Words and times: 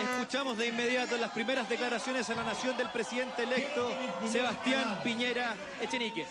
Escuchamos 0.00 0.56
de 0.56 0.68
inmediato 0.68 1.16
las 1.16 1.30
primeras 1.30 1.68
declaraciones 1.68 2.30
a 2.30 2.34
la 2.34 2.44
nación 2.44 2.76
del 2.76 2.88
presidente 2.90 3.42
electo 3.42 3.90
Sebastián 4.30 5.00
Piñera 5.02 5.56
Echenique. 5.80 6.26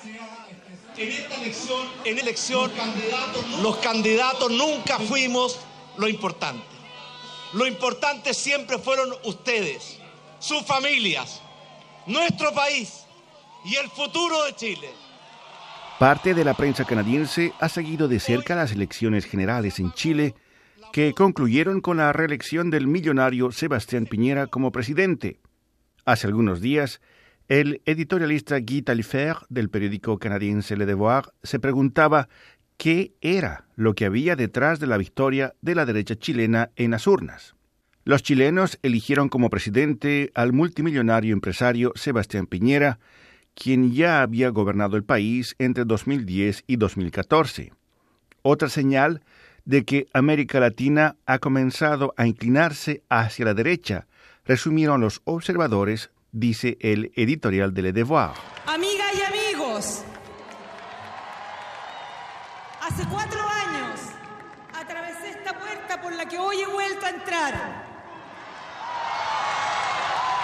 En 0.96 1.10
esta 1.10 1.36
elección, 1.36 1.88
en 2.06 2.18
elección 2.18 2.72
los 3.62 3.78
candidatos 3.78 4.52
nunca 4.52 4.98
fuimos 5.00 5.60
lo 5.98 6.08
importante. 6.08 6.64
Lo 7.54 7.68
importante 7.68 8.34
siempre 8.34 8.78
fueron 8.78 9.14
ustedes, 9.26 10.00
sus 10.40 10.64
familias, 10.64 11.42
nuestro 12.06 12.54
país 12.54 13.04
y 13.66 13.76
el 13.76 13.90
futuro 13.90 14.46
de 14.46 14.56
Chile. 14.56 14.90
Parte 16.00 16.34
de 16.34 16.46
la 16.46 16.54
prensa 16.54 16.86
canadiense 16.86 17.54
ha 17.60 17.68
seguido 17.68 18.08
de 18.08 18.20
cerca 18.20 18.56
las 18.56 18.72
elecciones 18.72 19.26
generales 19.26 19.80
en 19.80 19.92
Chile 19.94 20.36
que 20.92 21.14
concluyeron 21.14 21.82
con 21.82 21.98
la 21.98 22.14
reelección 22.14 22.70
del 22.70 22.88
millonario 22.88 23.52
Sebastián 23.52 24.06
Piñera 24.06 24.48
como 24.48 24.72
presidente. 24.72 25.40
Hace 26.06 26.28
algunos 26.28 26.62
días, 26.62 27.02
el 27.48 27.82
editorialista 27.86 28.60
Guy 28.60 28.82
Talifer 28.82 29.36
del 29.50 29.70
periódico 29.70 30.18
canadiense 30.18 30.78
Le 30.78 30.86
Devoir 30.86 31.26
se 31.44 31.60
preguntaba 31.60 32.30
qué 32.78 33.14
era 33.22 33.66
lo 33.76 33.94
que 33.94 34.06
había 34.06 34.36
detrás 34.36 34.80
de 34.80 34.88
la 34.88 34.98
victoria 34.98 35.54
de 35.62 35.76
la 35.76 35.86
derecha 35.86 36.16
chilena 36.16 36.72
en 36.76 36.92
las 36.92 37.08
urnas. 37.08 37.56
Los 38.06 38.24
chilenos 38.24 38.80
eligieron 38.82 39.30
como 39.30 39.50
presidente 39.50 40.32
al 40.34 40.54
multimillonario 40.54 41.34
empresario 41.34 41.92
Sebastián 41.96 42.48
Piñera, 42.48 43.00
quien 43.54 43.92
ya 43.92 44.22
había 44.22 44.50
gobernado 44.50 44.96
el 44.96 45.04
país 45.04 45.56
entre 45.60 45.86
2010 45.86 46.64
y 46.66 46.78
2014. 46.78 47.74
Otra 48.42 48.70
señal 48.70 49.22
de 49.70 49.86
que 49.86 50.08
América 50.14 50.60
Latina 50.60 51.16
ha 51.28 51.38
comenzado 51.38 52.16
a 52.18 52.26
inclinarse 52.26 53.04
hacia 53.08 53.46
la 53.46 53.54
derecha, 53.54 54.08
resumieron 54.44 55.00
los 55.00 55.22
observadores, 55.26 56.10
dice 56.32 56.80
el 56.82 57.12
editorial 57.16 57.72
de 57.72 57.84
Le 57.84 57.94
Devoir. 57.94 58.32
Amigas 58.66 59.14
y 59.14 59.22
amigos, 59.22 60.02
hace 62.82 63.04
cuatro 63.12 63.40
años 63.42 64.00
atravesé 64.74 65.30
esta 65.38 65.54
puerta 65.60 66.02
por 66.02 66.14
la 66.14 66.26
que 66.26 66.40
hoy 66.40 66.62
he 66.62 66.68
vuelto 66.68 67.06
a 67.06 67.10
entrar. 67.12 67.54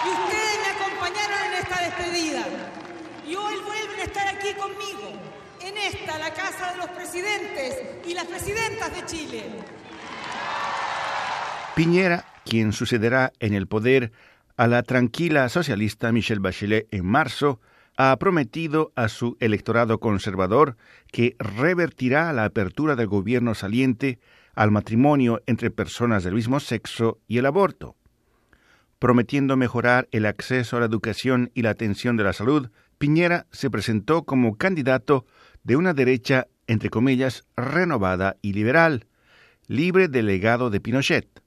Y 0.04 0.08
ustedes 0.08 0.58
me 0.62 0.84
acompañaron 0.84 1.38
en 1.46 1.52
esta 1.64 1.80
despedida. 1.82 2.44
Y 3.26 3.34
hoy 3.34 3.54
vuelven 3.56 4.00
a 4.02 4.04
estar 4.04 4.28
aquí 4.28 4.54
conmigo 4.54 5.36
en 5.60 5.76
esta, 5.76 6.18
la 6.18 6.32
Casa 6.32 6.72
de 6.72 6.78
los 6.78 6.88
Presidentes 6.88 7.82
y 8.06 8.14
las 8.14 8.24
Presidentas 8.24 8.94
de 8.94 9.06
Chile. 9.06 9.42
Piñera, 11.74 12.24
quien 12.44 12.72
sucederá 12.72 13.32
en 13.40 13.54
el 13.54 13.66
poder 13.66 14.12
a 14.56 14.66
la 14.66 14.82
tranquila 14.82 15.48
socialista 15.48 16.12
Michelle 16.12 16.40
Bachelet 16.40 16.88
en 16.90 17.04
marzo, 17.04 17.60
ha 17.96 18.16
prometido 18.18 18.92
a 18.94 19.08
su 19.08 19.36
electorado 19.40 19.98
conservador 19.98 20.76
que 21.12 21.36
revertirá 21.38 22.32
la 22.32 22.44
apertura 22.44 22.96
del 22.96 23.06
gobierno 23.06 23.54
saliente 23.54 24.18
al 24.54 24.70
matrimonio 24.70 25.42
entre 25.46 25.70
personas 25.70 26.24
del 26.24 26.34
mismo 26.34 26.60
sexo 26.60 27.18
y 27.26 27.38
el 27.38 27.46
aborto. 27.46 27.96
Prometiendo 28.98 29.56
mejorar 29.56 30.08
el 30.10 30.24
acceso 30.24 30.76
a 30.76 30.80
la 30.80 30.86
educación 30.86 31.50
y 31.54 31.62
la 31.62 31.70
atención 31.70 32.16
de 32.16 32.24
la 32.24 32.32
salud, 32.32 32.70
Piñera 32.98 33.46
se 33.52 33.70
presentó 33.70 34.24
como 34.24 34.56
candidato 34.56 35.26
de 35.64 35.76
una 35.76 35.92
derecha, 35.92 36.46
entre 36.66 36.90
comillas, 36.90 37.44
renovada 37.56 38.36
y 38.40 38.52
liberal, 38.52 39.06
libre 39.66 40.08
del 40.08 40.26
legado 40.26 40.70
de 40.70 40.80
Pinochet. 40.80 41.42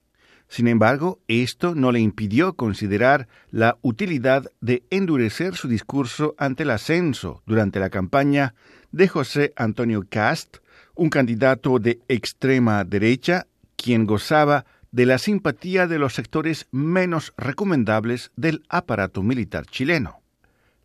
Sin 0.48 0.68
embargo, 0.68 1.20
esto 1.28 1.76
no 1.76 1.92
le 1.92 2.00
impidió 2.00 2.54
considerar 2.54 3.28
la 3.52 3.78
utilidad 3.82 4.52
de 4.62 4.84
endurecer 4.90 5.56
su 5.56 5.68
discurso 5.68 6.36
ante 6.38 6.64
el 6.64 6.72
ascenso 6.72 7.44
durante 7.46 7.80
la 7.80 7.90
campaña 7.90 8.56
de 8.92 9.08
José 9.08 9.54
Antonio 9.56 10.06
Cast, 10.10 10.58
un 10.96 11.10
candidato 11.10 11.78
de 11.80 12.00
extrema 12.08 12.84
derecha, 12.84 13.46
quien 13.76 14.06
gozaba 14.06 14.66
de 14.92 15.06
la 15.06 15.20
simpatía 15.20 15.88
de 15.88 16.00
los 16.00 16.16
sectores 16.16 16.68
menos 16.72 17.34
recomendables 17.38 18.32
del 18.36 18.64
aparato 18.70 19.22
militar 19.22 19.66
chileno 19.68 20.19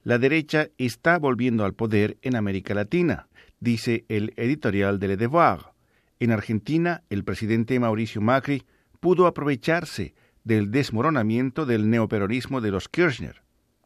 la 0.05 0.19
derecha 0.19 0.69
está 0.77 1.19
volviendo 1.19 1.65
al 1.65 1.73
poder 1.73 2.19
en 2.21 2.37
América 2.37 2.75
Latina, 2.75 3.27
dice 3.59 4.05
el 4.09 4.35
editorial 4.37 4.99
de 4.99 5.09
Le 5.09 5.17
Devoir. 5.17 5.73
En 6.21 6.31
Argentina, 6.31 7.03
el 7.09 7.25
presidente 7.25 7.81
Mauricio 7.81 8.21
Macri 8.21 8.65
pudo 9.01 9.27
aprovecharse 9.27 10.15
del 10.45 10.71
desmoronamiento 10.71 11.65
del 11.65 11.89
neoperonismo 11.89 12.61
de 12.61 12.71
los 12.71 12.89
Kirchner. 12.91 13.43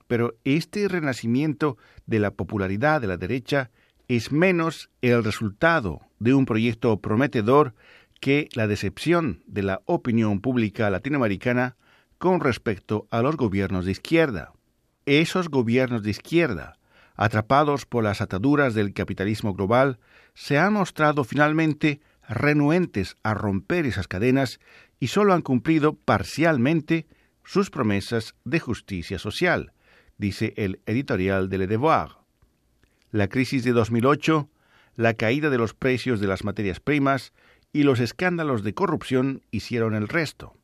Pero 0.09 0.35
este 0.43 0.89
renacimiento 0.89 1.79
de 2.07 2.19
la 2.19 2.33
popularidad 2.33 3.01
de 3.01 3.07
la 3.07 3.17
derecha 3.17 3.71
es 4.09 4.33
menos 4.33 4.91
el 5.03 5.23
resultado 5.23 6.01
de 6.19 6.35
un 6.35 6.47
proyecto 6.47 7.01
prometedor 7.01 7.75
que 8.21 8.49
la 8.55 8.67
decepción 8.67 9.45
de 9.47 9.63
la 9.63 9.83
opinión 9.85 10.41
pública 10.41 10.91
latinoamericana 10.91 11.77
con 12.17 12.41
respecto 12.41 13.07
a 13.13 13.23
los 13.23 13.37
gobiernos 13.37 13.85
de 13.85 13.93
izquierda 13.93 14.53
esos 15.09 15.49
gobiernos 15.49 16.03
de 16.03 16.11
izquierda, 16.11 16.79
atrapados 17.17 17.87
por 17.87 18.05
las 18.05 18.21
ataduras 18.21 18.75
del 18.75 18.93
capitalismo 18.93 19.55
global, 19.55 19.99
se 20.35 20.59
han 20.59 20.75
mostrado 20.75 21.25
finalmente 21.25 22.01
renuentes 22.29 23.17
a 23.23 23.35
romper 23.35 23.87
esas 23.87 24.07
cadenas 24.07 24.61
y 25.01 25.09
solo 25.09 25.35
han 25.35 25.43
cumplido 25.43 25.95
parcialmente 25.95 27.07
sus 27.45 27.71
promesas 27.71 28.35
de 28.45 28.61
justicia 28.61 29.19
social, 29.19 29.73
dice 30.19 30.53
el 30.57 30.81
editorial 30.87 31.49
de 31.49 31.59
Le 31.59 31.67
Devoir. 31.67 32.19
La 33.11 33.29
crisis 33.29 33.65
de 33.65 33.73
2008, 33.73 34.51
la 34.95 35.15
caída 35.15 35.49
de 35.49 35.59
los 35.59 35.73
precios 35.73 36.21
de 36.21 36.27
las 36.27 36.45
materias 36.45 36.81
primas 36.81 37.33
y 37.73 37.85
los 37.85 38.01
escándalos 38.01 38.63
de 38.63 38.75
corrupción 38.75 39.43
hicieron 39.51 39.95
el 39.95 40.09
resto. 40.09 40.58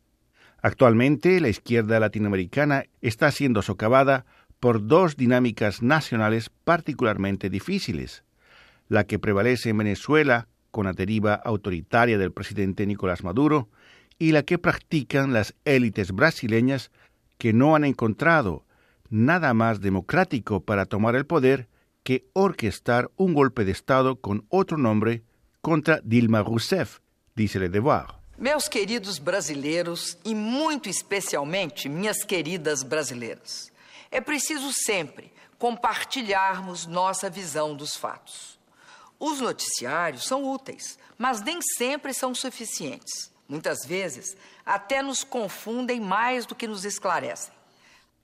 Actualmente, 0.65 1.43
la 1.43 1.51
izquierda 1.51 2.01
latinoamericana 2.01 2.87
está 3.03 3.31
siendo 3.31 3.61
socavada 3.61 4.25
por 4.61 4.87
dos 4.87 5.15
dinámicas 5.15 5.83
nacionales 5.83 6.49
particularmente 6.49 7.51
difíciles, 7.51 8.25
la 8.89 9.05
que 9.05 9.19
prevalece 9.19 9.69
en 9.69 9.77
Venezuela 9.77 10.49
con 10.71 10.87
la 10.87 10.95
deriva 10.95 11.35
autoritaria 11.35 12.17
del 12.17 12.33
presidente 12.33 12.87
Nicolás 12.87 13.23
Maduro 13.23 13.69
y 14.19 14.33
la 14.33 14.43
que 14.45 14.57
practican 14.57 15.35
las 15.35 15.55
élites 15.67 16.13
brasileñas 16.13 16.91
que 17.37 17.53
no 17.53 17.77
han 17.77 17.85
encontrado 17.85 18.65
nada 19.11 19.53
más 19.53 19.83
democrático 19.83 20.65
para 20.65 20.87
tomar 20.87 21.15
el 21.15 21.27
poder 21.27 21.69
que 22.05 22.25
orquestar 22.33 23.11
un 23.17 23.35
golpe 23.35 23.67
de 23.67 23.73
Estado 23.73 24.17
con 24.17 24.47
otro 24.49 24.79
nombre 24.79 25.25
contra 25.61 26.01
Dilma 26.03 26.43
Rousseff, 26.43 27.01
dice 27.35 27.59
Le 27.59 27.69
Devoir. 27.69 28.24
Meus 28.37 28.67
queridos 28.67 29.21
brasileiros 29.21 30.19
e 30.25 30.35
muito 30.35 30.89
especialmente 30.89 31.89
minhas 31.89 32.25
queridas 32.25 32.83
brasileiras, 32.83 33.71
é 34.11 34.21
preciso 34.21 34.73
sempre 34.73 35.33
compartilharmos 35.57 36.85
nossa 36.85 37.31
visão 37.31 37.77
dos 37.77 37.97
fatos. 37.97 38.59
Os 39.21 39.41
noticiários 39.41 40.25
são 40.25 40.45
úteis, 40.45 40.99
mas 41.17 41.41
nem 41.41 41.61
sempre 41.63 42.13
são 42.13 42.35
suficientes. 42.35 43.33
Muitas 43.49 43.87
vezes 43.87 44.37
até 44.67 45.01
nos 45.01 45.23
confundem 45.23 46.01
mais 46.01 46.45
do 46.45 46.57
que 46.57 46.67
nos 46.67 46.85
esclarecem. 46.85 47.55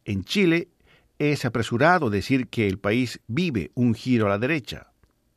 En 0.04 0.25
Chile 0.26 0.69
es 1.20 1.44
apresurado 1.44 2.10
decir 2.10 2.49
que 2.49 2.66
el 2.66 2.78
país 2.78 3.20
vive 3.28 3.70
un 3.76 3.94
giro 3.94 4.26
a 4.26 4.31
la 4.31 4.38
derecha. 4.38 4.88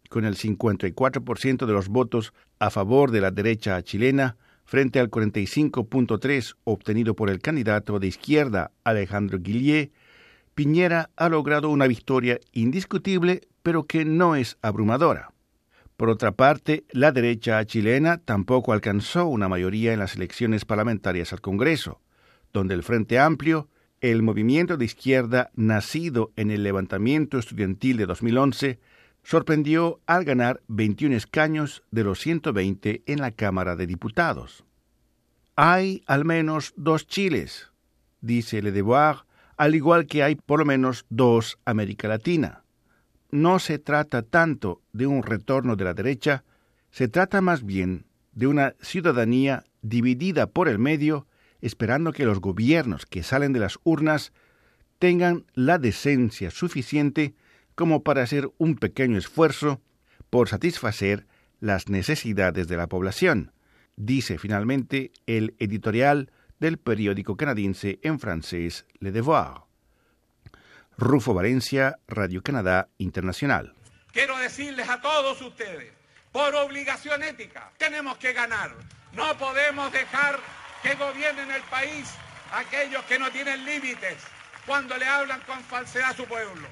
Con 0.09 0.25
el 0.25 0.35
54% 0.35 1.65
de 1.67 1.73
los 1.73 1.89
votos 1.89 2.33
a 2.59 2.71
favor 2.71 3.11
de 3.11 3.21
la 3.21 3.29
derecha 3.29 3.81
chilena, 3.83 4.35
frente 4.73 4.99
al 4.99 5.11
45.3 5.11 6.55
obtenido 6.63 7.15
por 7.15 7.29
el 7.29 7.41
candidato 7.41 7.99
de 7.99 8.07
izquierda 8.07 8.71
Alejandro 8.83 9.37
Guillier, 9.37 9.91
Piñera 10.55 11.11
ha 11.15 11.29
logrado 11.29 11.69
una 11.69 11.85
victoria 11.85 12.39
indiscutible, 12.53 13.41
pero 13.61 13.83
que 13.83 14.03
no 14.03 14.35
es 14.35 14.57
abrumadora. 14.63 15.31
Por 15.95 16.09
otra 16.09 16.31
parte, 16.31 16.85
la 16.89 17.11
derecha 17.11 17.63
chilena 17.65 18.17
tampoco 18.17 18.73
alcanzó 18.73 19.27
una 19.27 19.47
mayoría 19.47 19.93
en 19.93 19.99
las 19.99 20.15
elecciones 20.15 20.65
parlamentarias 20.65 21.33
al 21.33 21.41
Congreso, 21.41 22.01
donde 22.51 22.73
el 22.73 22.81
Frente 22.81 23.19
Amplio, 23.19 23.69
el 24.01 24.23
movimiento 24.23 24.75
de 24.75 24.85
izquierda 24.85 25.51
nacido 25.53 26.31
en 26.35 26.49
el 26.49 26.63
levantamiento 26.63 27.37
estudiantil 27.37 27.97
de 27.97 28.07
2011, 28.07 28.79
sorprendió 29.23 30.01
al 30.05 30.25
ganar 30.25 30.61
21 30.67 31.15
escaños 31.15 31.83
de 31.91 32.03
los 32.03 32.19
120 32.19 33.03
en 33.05 33.19
la 33.19 33.31
Cámara 33.31 33.75
de 33.75 33.87
Diputados. 33.87 34.65
Hay 35.55 36.03
al 36.07 36.25
menos 36.25 36.73
dos 36.75 37.05
Chiles, 37.05 37.71
dice 38.21 38.63
Le 38.63 38.71
Devoir, 38.71 39.25
al 39.55 39.75
igual 39.75 40.07
que 40.07 40.23
hay 40.23 40.35
por 40.35 40.59
lo 40.59 40.65
menos 40.65 41.05
dos 41.09 41.59
América 41.63 42.07
Latina. 42.07 42.63
No 43.29 43.59
se 43.59 43.77
trata 43.77 44.23
tanto 44.23 44.81
de 44.93 45.05
un 45.05 45.21
retorno 45.21 45.75
de 45.75 45.83
la 45.83 45.93
derecha, 45.93 46.43
se 46.89 47.07
trata 47.07 47.41
más 47.41 47.63
bien 47.63 48.05
de 48.31 48.47
una 48.47 48.73
ciudadanía 48.81 49.63
dividida 49.83 50.47
por 50.47 50.67
el 50.67 50.79
medio 50.79 51.27
esperando 51.61 52.13
que 52.13 52.25
los 52.25 52.39
gobiernos 52.39 53.05
que 53.05 53.21
salen 53.21 53.53
de 53.53 53.59
las 53.59 53.77
urnas 53.83 54.33
tengan 54.97 55.45
la 55.53 55.77
decencia 55.77 56.49
suficiente 56.49 57.35
como 57.75 58.01
para 58.01 58.23
hacer 58.23 58.51
un 58.57 58.75
pequeño 58.75 59.19
esfuerzo 59.19 59.81
por 60.31 60.49
satisfacer 60.49 61.27
las 61.59 61.89
necesidades 61.89 62.67
de 62.67 62.75
la 62.75 62.87
población, 62.87 63.51
dice 63.95 64.37
finalmente 64.37 65.11
el 65.25 65.55
editorial 65.59 66.31
del 66.59 66.77
periódico 66.77 67.35
canadiense 67.35 67.99
en 68.03 68.19
francés 68.19 68.85
Le 68.99 69.11
Devoir. 69.11 69.63
Rufo 70.97 71.33
Valencia, 71.33 71.97
Radio 72.07 72.41
Canadá 72.43 72.89
Internacional. 72.97 73.73
Quiero 74.11 74.37
decirles 74.37 74.87
a 74.89 75.01
todos 75.01 75.41
ustedes, 75.41 75.91
por 76.31 76.53
obligación 76.55 77.23
ética, 77.23 77.71
tenemos 77.77 78.17
que 78.17 78.31
ganar. 78.33 78.75
No 79.13 79.37
podemos 79.37 79.91
dejar 79.91 80.39
que 80.83 80.95
gobiernen 80.95 81.49
el 81.51 81.63
país 81.63 82.09
aquellos 82.51 83.03
que 83.05 83.17
no 83.17 83.31
tienen 83.31 83.65
límites 83.65 84.17
cuando 84.65 84.97
le 84.97 85.05
hablan 85.05 85.41
con 85.41 85.59
falsedad 85.63 86.11
a 86.11 86.13
su 86.13 86.25
pueblo. 86.25 86.67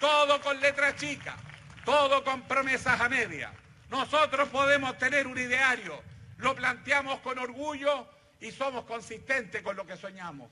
Todo 0.00 0.40
con 0.40 0.60
letra 0.60 0.96
chica, 0.96 1.36
todo 1.84 2.24
con 2.24 2.42
promesas 2.42 3.00
a 3.00 3.08
media. 3.08 3.52
Nosotros 3.90 4.48
podemos 4.48 4.96
tener 4.98 5.26
un 5.26 5.38
ideario, 5.38 6.02
lo 6.42 6.54
planteamos 6.54 7.20
con 7.20 7.38
orgullo 7.38 8.06
y 8.40 8.50
somos 8.50 8.84
consistentes 8.84 9.62
con 9.62 9.76
lo 9.76 9.86
que 9.86 9.96
soñamos. 9.96 10.50